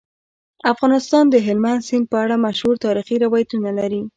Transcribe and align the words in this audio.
افغانستان 0.73 1.23
د 1.29 1.35
هلمند 1.45 1.85
سیند 1.87 2.05
په 2.11 2.17
اړه 2.23 2.35
مشهور 2.45 2.75
تاریخی 2.85 3.15
روایتونه 3.25 3.69
لري. 3.79 4.01